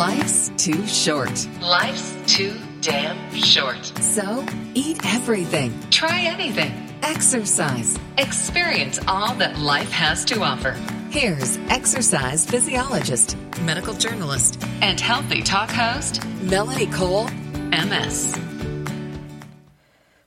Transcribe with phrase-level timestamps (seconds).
[0.00, 1.46] Life's too short.
[1.60, 3.84] Life's too damn short.
[4.00, 5.78] So eat everything.
[5.90, 6.72] Try anything.
[7.02, 7.98] Exercise.
[8.16, 10.72] Experience all that life has to offer.
[11.10, 17.28] Here's exercise physiologist, medical journalist, and healthy talk host, Melanie Cole,
[17.70, 18.40] MS.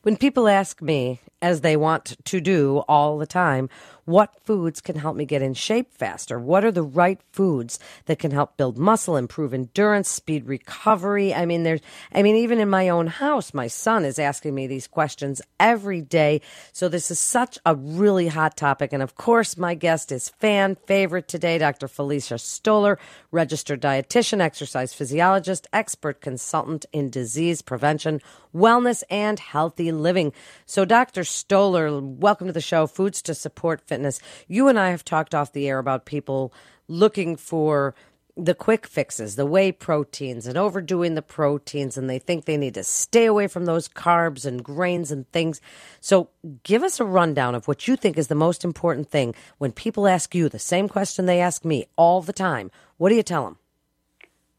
[0.04, 3.70] When people ask me, as they want to do all the time,
[4.06, 6.40] what foods can help me get in shape faster?
[6.40, 11.34] What are the right foods that can help build muscle, improve endurance, speed recovery?
[11.34, 11.82] I mean, there's,
[12.14, 16.02] I mean, even in my own house, my son is asking me these questions every
[16.02, 16.42] day.
[16.72, 18.92] So this is such a really hot topic.
[18.94, 21.88] And of course, my guest is fan favorite today, Dr.
[21.88, 22.98] Felicia Stoler,
[23.32, 28.22] registered dietitian, exercise physiologist, expert consultant in disease prevention,
[28.54, 30.34] wellness, and healthy living.
[30.66, 31.22] So Dr.
[31.22, 34.20] Stoler, welcome to the show, Foods to Support Fitness.
[34.48, 36.54] You and I have talked off the air about people
[36.88, 37.96] looking for
[38.36, 42.74] the quick fixes, the whey proteins, and overdoing the proteins, and they think they need
[42.74, 45.62] to stay away from those carbs and grains and things.
[46.02, 46.30] So,
[46.64, 50.08] give us a rundown of what you think is the most important thing when people
[50.08, 52.72] ask you the same question they ask me all the time.
[52.98, 53.58] What do you tell them?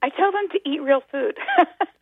[0.02, 1.36] I tell them to eat real food.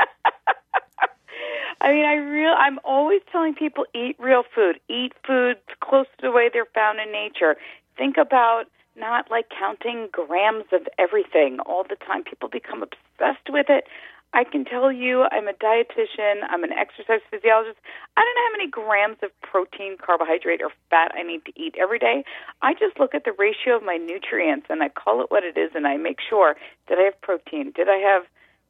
[1.83, 6.23] I mean, I real I'm always telling people eat real food, eat food close to
[6.23, 7.57] the way they're found in nature.
[7.99, 8.67] Think about
[8.97, 12.23] not like counting grams of everything all the time.
[12.23, 13.85] People become obsessed with it.
[14.35, 17.77] I can tell you, I'm a dietitian, I'm an exercise physiologist.
[18.17, 21.75] I don't know how many grams of protein, carbohydrate, or fat I need to eat
[21.79, 22.25] every day.
[22.63, 25.59] I just look at the ratio of my nutrients and I call it what it
[25.59, 26.57] is and I make sure
[26.89, 27.73] that I have protein?
[27.75, 28.23] Did I have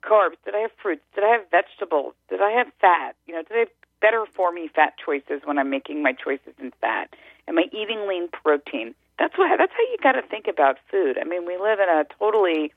[0.02, 0.36] carbs?
[0.44, 1.02] Did I have fruits?
[1.14, 2.14] Did I have vegetables?
[2.28, 3.16] Did I have fat?
[3.26, 3.68] You know, did I have
[4.00, 7.14] better for me fat choices when I'm making my choices in fat?
[7.48, 8.94] Am I eating lean protein?
[9.18, 9.56] That's what.
[9.58, 11.18] That's how you got to think about food.
[11.18, 12.72] I mean, we live in a totally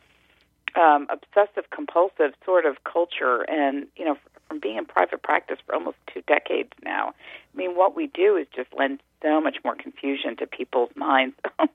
[0.75, 5.75] um, obsessive compulsive sort of culture, and you know, from being in private practice for
[5.75, 7.13] almost two decades now,
[7.53, 11.35] I mean, what we do is just lend so much more confusion to people's minds.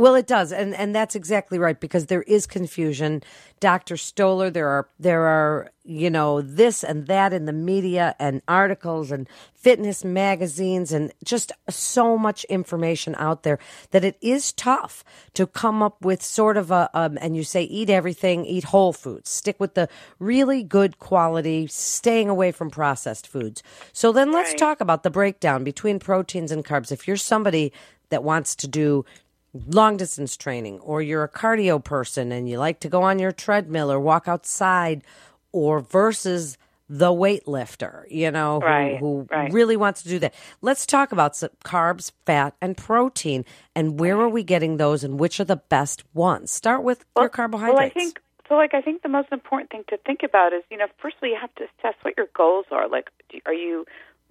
[0.00, 3.22] Well, it does, and and that's exactly right because there is confusion.
[3.60, 3.96] Dr.
[3.96, 9.10] Stoler, there are there are you know this and that in the media and articles
[9.10, 13.58] and fitness magazines and just so much information out there
[13.90, 17.64] that it is tough to come up with sort of a um, and you say
[17.64, 19.86] eat everything, eat whole foods, stick with the
[20.18, 23.62] really good quality, staying away from processed foods.
[23.92, 24.58] So then let's Right.
[24.58, 26.90] talk about the breakdown between proteins and carbs.
[26.90, 27.70] If you're somebody
[28.08, 29.04] that wants to do
[29.54, 33.32] long distance training or you're a cardio person and you like to go on your
[33.32, 35.02] treadmill or walk outside
[35.52, 36.56] or versus
[36.88, 39.52] the weightlifter, you know, who, Right, who right.
[39.52, 40.34] really wants to do that.
[40.60, 41.34] Let's talk about
[41.64, 43.44] carbs, fat, and protein
[43.76, 46.50] and where are we getting those and which are the best ones?
[46.50, 47.76] Start with your carbohydrates.
[47.76, 48.54] Well, I think so.
[48.56, 51.38] Like, I think the most important thing to think about is, you know, firstly you
[51.40, 52.88] have to assess what your goals are.
[52.88, 53.08] Like,
[53.46, 53.86] are you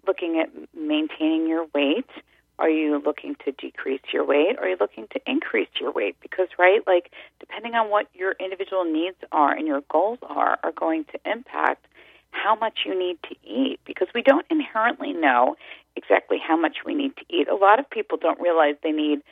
[0.06, 2.10] looking at maintaining your weight?
[2.60, 4.58] Are you looking to decrease your weight?
[4.58, 6.18] Or are you looking to increase your weight?
[6.22, 10.74] Because, right, like, depending on what your individual needs are and your goals are, are
[10.74, 11.86] going to impact
[12.32, 13.80] how much you need to eat.
[13.86, 15.56] Because we don't inherently know
[15.96, 17.48] exactly how much we need to eat.
[17.48, 19.24] A lot of people don't realize they need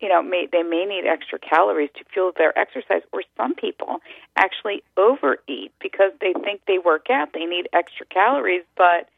[0.00, 4.00] you know, may, they may need extra calories to fuel their exercise, or some people
[4.36, 9.08] actually overeat because they think they work out, they need extra calories, but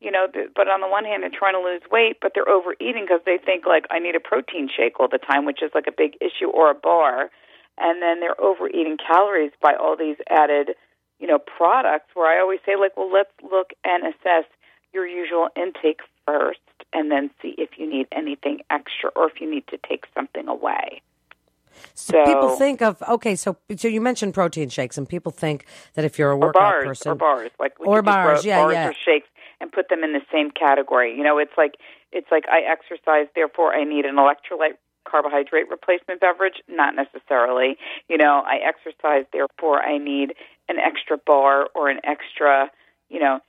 [0.00, 2.48] you know, th- but on the one hand, they're trying to lose weight, but they're
[2.48, 5.70] overeating because they think like I need a protein shake all the time, which is
[5.74, 7.30] like a big issue, or a bar,
[7.76, 10.70] and then they're overeating calories by all these added,
[11.18, 12.10] you know, products.
[12.14, 14.44] Where I always say like, well, let's look and assess
[14.92, 16.60] your usual intake first
[16.92, 20.48] and then see if you need anything extra or if you need to take something
[20.48, 21.02] away.
[21.94, 26.04] So people think of okay, so so you mentioned protein shakes, and people think that
[26.04, 28.62] if you're a Or workout bars, person, or bars, like we Or bars, grow yeah,
[28.62, 28.88] bars yeah.
[28.88, 29.28] or shakes,
[29.60, 31.16] and put them in the same category.
[31.16, 31.74] You know, it's like
[32.12, 36.62] it's like I exercise, therefore I need an electrolyte carbohydrate replacement beverage.
[36.68, 37.76] Not necessarily.
[38.08, 40.34] You know, I exercise, therefore I need
[40.68, 42.70] an extra bar or an extra,
[43.08, 43.40] you know,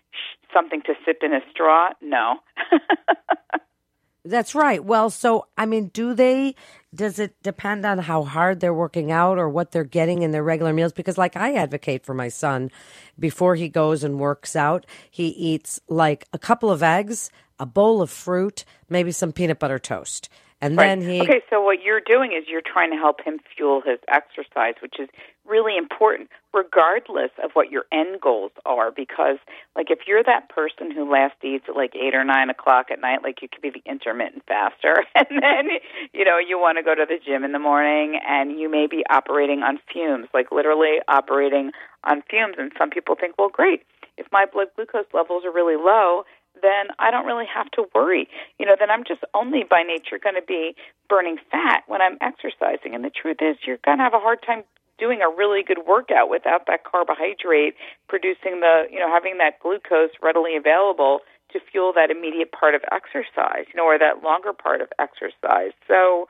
[0.54, 1.90] something to sip in a straw.
[2.02, 2.38] No.
[4.26, 4.84] That's right.
[4.84, 6.56] Well, so I mean, do they?
[6.94, 10.44] Does it depend on how hard they're working out or what they're getting in their
[10.44, 10.92] regular meals?
[10.92, 12.72] Because, like, I advocate for my son
[13.18, 18.02] before he goes and works out, he eats like a couple of eggs, a bowl
[18.02, 20.30] of fruit, maybe some peanut butter toast.
[20.62, 20.98] And Right.
[21.00, 24.00] then he Okay, so what you're doing is you're trying to help him fuel his
[24.08, 25.10] exercise, which is
[25.50, 29.38] really important regardless of what your end goals are because
[29.76, 33.02] like if you're that person who last eats at like eight or nine o'clock at
[33.02, 35.70] night like you could be the intermittent faster and then
[36.14, 38.88] you know you want to go to the gym in the morning and you may
[38.88, 41.72] be operating on fumes like literally operating
[42.04, 43.84] on fumes and some people think well great
[44.18, 46.24] if my blood glucose levels are really low
[46.62, 48.28] then I don't really have to worry.
[48.60, 50.76] You know, then I'm just only by nature going to be
[51.08, 52.96] burning fat when I'm exercising.
[52.96, 54.64] And the truth is, you're going to have a hard time
[54.98, 57.76] doing a really good workout without that carbohydrate
[58.08, 61.20] producing the, you know, having that glucose readily available
[61.54, 65.72] to fuel that immediate part of exercise, you know, or that longer part of exercise.
[65.88, 66.28] So,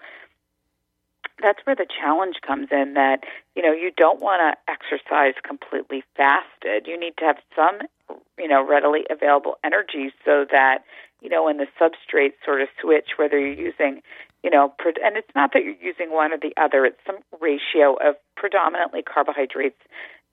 [1.41, 3.23] that's where the challenge comes in that
[3.55, 7.79] you know you don't want to exercise completely fasted you need to have some
[8.37, 10.79] you know readily available energy so that
[11.21, 14.01] you know when the substrates sort of switch whether you're using
[14.43, 14.73] you know
[15.03, 19.01] and it's not that you're using one or the other it's some ratio of predominantly
[19.01, 19.79] carbohydrates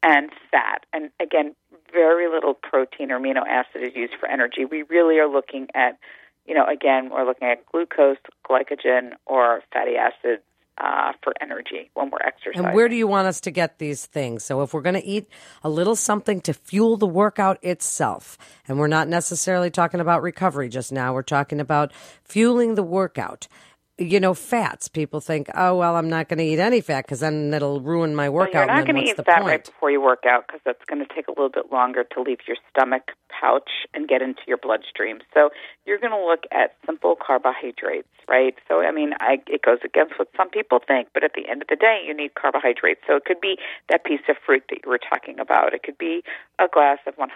[0.02, 0.86] and fat.
[0.92, 1.54] And again
[1.92, 4.64] very little protein or amino acid is used for energy.
[4.64, 5.98] We really are looking at
[6.46, 8.18] you know again we're looking at glucose
[8.48, 10.42] glycogen or fatty acids
[10.78, 12.66] uh, for energy when we're exercising.
[12.66, 14.44] And where do you want us to get these things?
[14.44, 15.28] So if we're going to eat
[15.62, 18.36] a little something to fuel the workout itself,
[18.68, 21.92] and we're not necessarily talking about recovery just now, we're talking about
[22.24, 23.48] fueling the workout.
[23.98, 24.88] You know, fats.
[24.88, 28.14] People think, oh well, I'm not going to eat any fat because then it'll ruin
[28.14, 28.66] my well, workout.
[28.66, 29.46] you're not going to eat eat fat point?
[29.46, 32.20] right before you work out because that's going to take a little bit longer to
[32.20, 35.20] leave your stomach pouch and get into your bloodstream.
[35.32, 35.50] So
[35.86, 38.54] you're going to look at simple carbohydrates, right?
[38.68, 41.62] So I mean, I, it goes against what some people think, but at the end
[41.62, 43.00] of the day, you need carbohydrates.
[43.06, 43.56] So it could be
[43.88, 45.72] that piece of fruit that you were talking about.
[45.72, 46.22] It could be
[46.58, 47.28] a glass of 100%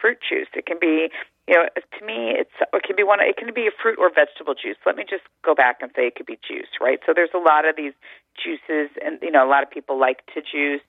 [0.00, 0.48] fruit juice.
[0.54, 1.08] It can be
[1.48, 3.18] you know, to me, it's it can be one.
[3.20, 4.76] It can be a fruit or vegetable juice.
[4.86, 7.00] Let me just go back and say it could be juice, right?
[7.06, 7.94] So there's a lot of these
[8.36, 10.84] juices, and you know, a lot of people like to juice.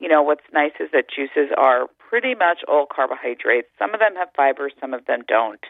[0.00, 3.68] You know, what's nice is that juices are pretty much all carbohydrates.
[3.78, 5.60] Some of them have fiber, some of them don't.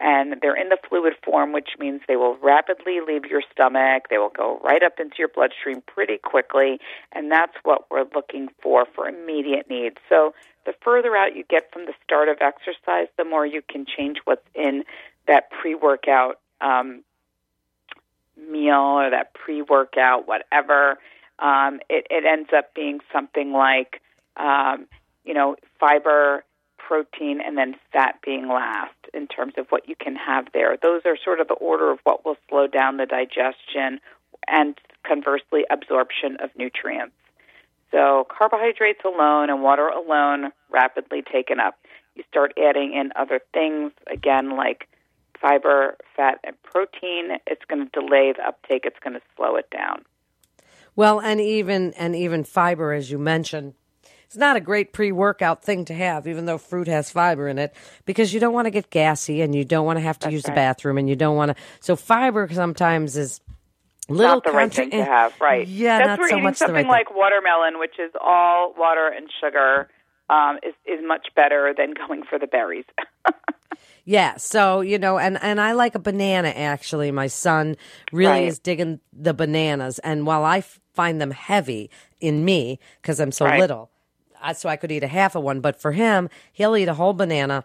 [0.00, 4.04] And they're in the fluid form, which means they will rapidly leave your stomach.
[4.10, 6.78] They will go right up into your bloodstream pretty quickly.
[7.12, 9.96] And that's what we're looking for for immediate needs.
[10.08, 10.34] So
[10.66, 14.18] the further out you get from the start of exercise, the more you can change
[14.24, 14.84] what's in
[15.26, 17.02] that pre workout um,
[18.36, 20.98] meal or that pre workout, whatever.
[21.38, 24.00] Um, it, it ends up being something like,
[24.36, 24.86] um,
[25.24, 26.44] you know, fiber,
[26.88, 30.78] protein, and then fat being last in terms of what you can have there.
[30.80, 34.00] Those are sort of the order of what will slow down the digestion
[34.46, 37.14] and conversely absorption of nutrients.
[37.90, 41.74] So carbohydrates alone and water alone rapidly taken up.
[42.14, 44.88] You start adding in other things again like
[45.38, 47.36] fiber, fat, and protein.
[47.46, 48.82] It's going to delay the uptake.
[48.84, 50.04] It's going to slow it down.
[50.96, 53.74] Well, and even and even fiber, as you mentioned,
[54.28, 57.74] it's not a great pre-workout thing to have, even though fruit has fiber in it,
[58.04, 60.32] because you don't want to get gassy and you don't want to have to That's
[60.34, 60.52] use right.
[60.52, 61.62] the bathroom and you don't want to.
[61.80, 63.40] So fiber sometimes is
[64.10, 65.66] little not the right thing to have, right?
[65.66, 68.74] Yeah, That's not where so eating much the something right like watermelon, which is all
[68.76, 69.88] water and sugar,
[70.28, 72.84] um, is is much better than going for the berries.
[74.04, 76.48] Yeah, so you know, and and I like a banana.
[76.48, 77.76] Actually, my son
[78.10, 78.44] really Right.
[78.44, 83.32] is digging the bananas, and while I f- find them heavy in me because I'm
[83.32, 83.58] so Right.
[83.60, 83.90] little,
[84.54, 87.12] so I could eat a half of one, but for him, he'll eat a whole
[87.12, 87.64] banana.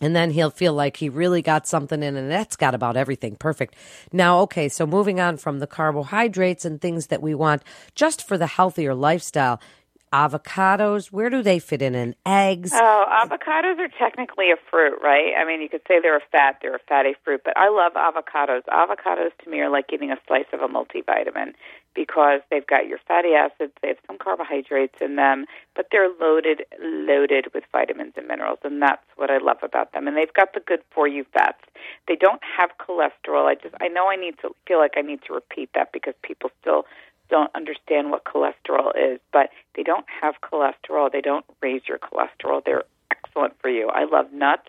[0.00, 3.36] And then he'll feel like he really got something in, and that's got about everything
[3.36, 3.76] perfect.
[4.12, 7.62] Now, okay, so moving on from the carbohydrates and things that we want
[7.94, 9.60] just for the healthier lifestyle,
[10.12, 11.94] avocados, where do they fit in?
[11.94, 12.70] And eggs?
[12.74, 15.32] Oh, avocados are technically a fruit, right?
[15.36, 17.92] I mean, you could say they're a fat, they're a fatty fruit, but I love
[17.94, 18.62] avocados.
[18.64, 21.54] Avocados to me are like eating a slice of a multivitamin
[21.94, 26.62] because they've got your fatty acids, they have some carbohydrates in them, but they're loaded,
[26.80, 30.06] loaded with vitamins and minerals, and that's what I love about them.
[30.06, 31.62] And they've got the good for you fats.
[32.08, 33.46] They don't have cholesterol.
[33.46, 36.14] I just, I know I need to feel like I need to repeat that because
[36.22, 36.86] people still
[37.32, 41.10] don't understand what cholesterol is, but they don't have cholesterol.
[41.10, 42.62] They don't raise your cholesterol.
[42.64, 43.88] They're excellent for you.
[43.88, 44.68] I love nuts.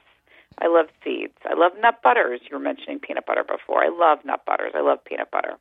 [0.59, 1.37] I love seeds.
[1.45, 2.39] I love nut butters.
[2.49, 3.83] You were mentioning peanut butter before.
[3.83, 4.71] I love nut butters.
[4.73, 5.57] I love peanut butter.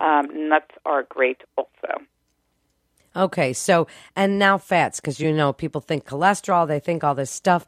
[0.00, 2.06] Um, nuts are great also.
[3.14, 7.30] Okay, so and now fats because you know people think cholesterol, they think all this
[7.30, 7.66] stuff.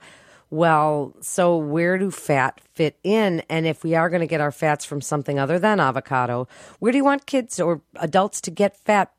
[0.52, 3.40] Well, so where do fat fit in?
[3.49, 6.47] And if we are going to get our fats from something other than avocado,
[6.78, 9.14] where do you want kids or adults to get fat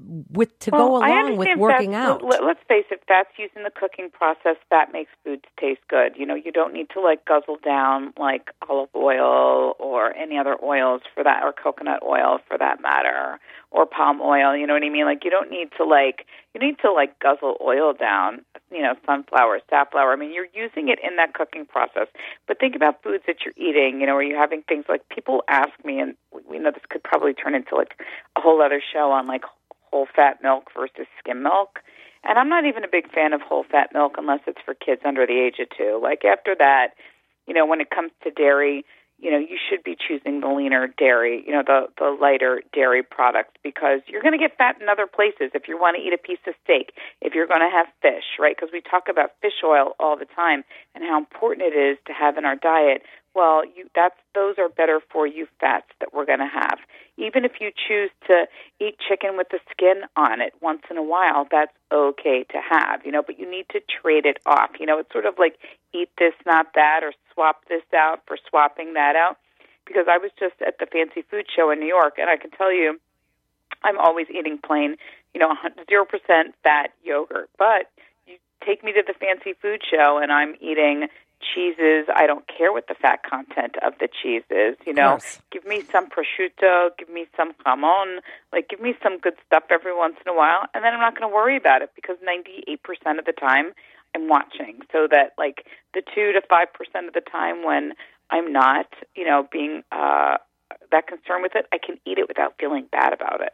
[0.00, 2.22] with to well, go along with working out.
[2.22, 6.16] Let's face it, fats used in the cooking process that makes foods taste good.
[6.16, 10.56] You know, you don't need to like guzzle down like olive oil or any other
[10.62, 13.38] oils for that, or coconut oil for that matter,
[13.70, 14.56] or palm oil.
[14.56, 15.04] You know what I mean?
[15.04, 18.44] Like you don't need to like you need to like guzzle oil down.
[18.70, 20.12] You know, sunflower, safflower.
[20.12, 22.06] I mean, you're using it in that cooking process.
[22.46, 24.00] But think about foods that you're eating.
[24.00, 26.14] You know, are you having things like people ask me, and
[26.48, 27.94] we know this could probably turn into like
[28.36, 29.44] a whole other show on like
[29.90, 31.80] whole fat milk versus skim milk.
[32.24, 35.02] And I'm not even a big fan of whole fat milk unless it's for kids
[35.04, 36.00] under the age of two.
[36.02, 36.88] Like after that,
[37.46, 38.84] you know, when it comes to dairy,
[39.18, 43.02] you know, you should be choosing the leaner dairy, you know, the the lighter dairy
[43.02, 46.12] products because you're going to get fat in other places if you want to eat
[46.14, 48.54] a piece of steak, if you're going to have fish, right?
[48.54, 50.62] Because we talk about fish oil all the time
[50.94, 53.02] and how important it is to have in our diet.
[53.38, 56.80] Well, you that's those are better for you fats that we're going to have.
[57.16, 58.48] Even if you choose to
[58.80, 63.06] eat chicken with the skin on it once in a while, that's okay to have,
[63.06, 64.70] you know, but you need to trade it off.
[64.80, 65.56] You know, it's sort of like
[65.94, 69.36] eat this, not that, or swap this out for swapping that out.
[69.86, 72.50] Because I was just at the fancy food show in New York, and I can
[72.50, 72.98] tell you,
[73.84, 74.96] I'm always eating plain,
[75.32, 75.54] you know,
[75.88, 76.06] 0%
[76.64, 77.50] fat yogurt.
[77.56, 77.88] But
[78.26, 78.34] you
[78.66, 81.06] take me to the fancy food show, and I'm eating
[81.40, 82.06] cheeses.
[82.14, 84.76] I don't care what the fat content of the cheese is.
[84.86, 85.18] You know,
[85.50, 88.18] give me some prosciutto, give me some jamon,
[88.52, 91.18] like give me some good stuff every once in a while, and then I'm not
[91.18, 93.72] going to worry about it because 98% of the time
[94.14, 97.92] I'm watching, so that like the two to five percent of the time when
[98.30, 100.36] I'm not, you know, being uh,
[100.90, 103.52] that concerned with it, I can eat it without feeling bad about it.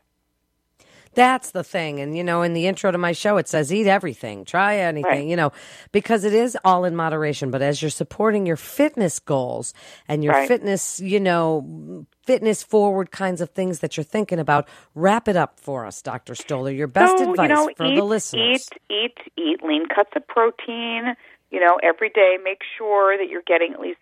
[1.15, 2.01] That's the thing.
[2.01, 5.05] And, you know, in the intro to my show, it says eat everything, try anything,
[5.11, 5.27] right.
[5.27, 5.53] you know,
[5.93, 7.51] because it is all in moderation.
[7.51, 9.75] But as you're supporting your fitness goals
[10.09, 10.49] and your right.
[10.49, 15.61] fitness, you know, fitness forward kinds of things that you're thinking about, wrap it up
[15.61, 16.35] for us, Dr.
[16.35, 16.77] Stoler.
[16.77, 18.69] Your best so, advice you know, for eat, the listeners.
[18.91, 21.15] Eat, eat, eat lean cuts of protein,
[21.51, 22.37] you know, every day.
[22.43, 23.99] Make sure that you're getting at least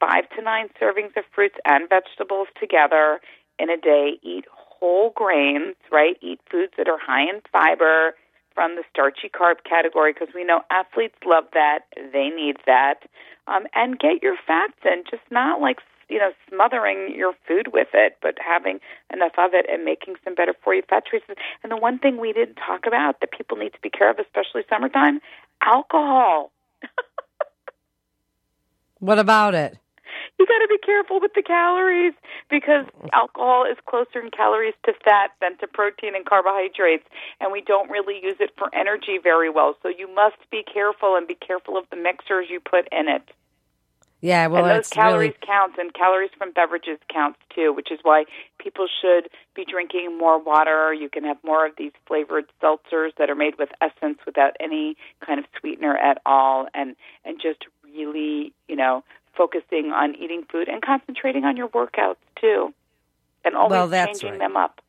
[0.00, 3.20] five to nine servings of fruits and vegetables together
[3.58, 4.18] in a day.
[4.22, 4.44] Eat
[4.84, 6.18] whole grains, right?
[6.20, 8.14] Eat foods that are high in fiber
[8.54, 11.86] from the starchy carb category because we know athletes love that.
[12.12, 12.96] They need that.
[13.46, 15.78] Um, and get your fats in, just not like
[16.10, 18.78] you know smothering your food with it, but having
[19.10, 21.34] enough of it and making some better for you fat choices.
[21.62, 24.26] And the one thing we didn't talk about that people need to be careful of,
[24.26, 25.20] especially summertime,
[25.62, 26.52] alcohol.
[28.98, 29.78] what about it?
[30.38, 32.14] You got to be careful with the calories
[32.50, 37.04] because alcohol is closer in calories to fat than to protein and carbohydrates,
[37.40, 39.76] and we don't really use it for energy very well.
[39.82, 43.22] So you must be careful and be careful of the mixers you put in it.
[44.20, 45.46] Yeah, well, and those calories really...
[45.46, 48.24] count, and calories from beverages counts too, which is why
[48.58, 50.94] people should be drinking more water.
[50.94, 54.96] You can have more of these flavored seltzers that are made with essence without any
[55.24, 59.04] kind of sweetener at all, and and just really, you know,
[59.36, 62.72] focusing on eating food and concentrating on your workouts too,
[63.44, 64.38] and always well, changing right.
[64.38, 64.80] them up.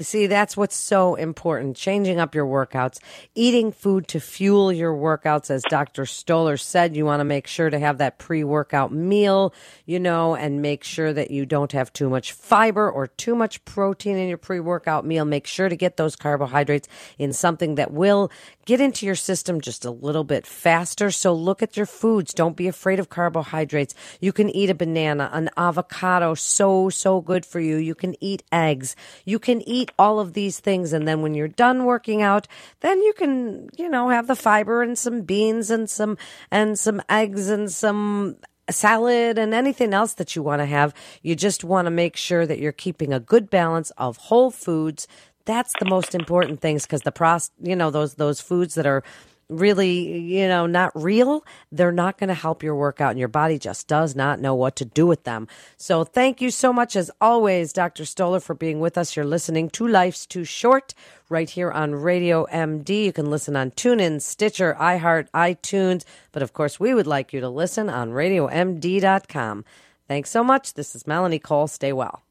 [0.00, 1.76] See, that's what's so important.
[1.76, 2.98] Changing up your workouts,
[3.34, 5.50] eating food to fuel your workouts.
[5.50, 6.02] As Dr.
[6.04, 9.54] Stoler said, you want to make sure to have that pre workout meal,
[9.86, 13.64] you know, and make sure that you don't have too much fiber or too much
[13.64, 15.24] protein in your pre workout meal.
[15.24, 18.30] Make sure to get those carbohydrates in something that will
[18.64, 21.10] get into your system just a little bit faster.
[21.10, 22.32] So look at your foods.
[22.32, 23.94] Don't be afraid of carbohydrates.
[24.20, 27.76] You can eat a banana, an avocado, so, so good for you.
[27.76, 28.96] You can eat eggs.
[29.24, 30.92] You can eat all of these things.
[30.92, 32.48] And then when you're done working out,
[32.80, 36.16] then you can, you know, have the fiber and some beans and some,
[36.50, 38.36] and some eggs and some
[38.70, 40.94] salad and anything else that you want to have.
[41.22, 45.06] You just want to make sure that you're keeping a good balance of whole foods
[45.44, 49.02] that's the most important things because the pros, you know, those those foods that are
[49.48, 53.58] really, you know, not real, they're not going to help your workout and your body
[53.58, 55.46] just does not know what to do with them.
[55.76, 58.04] So thank you so much as always, Dr.
[58.04, 59.16] Stoler, for being with us.
[59.16, 60.94] You're listening to Life's Too Short
[61.28, 63.04] right here on Radio MD.
[63.04, 67.40] You can listen on TuneIn, Stitcher, iHeart, iTunes, but of course we would like you
[67.40, 69.64] to listen on radiomd.com.
[70.06, 70.74] Thanks so much.
[70.74, 71.66] This is Melanie Cole.
[71.66, 72.23] Stay well.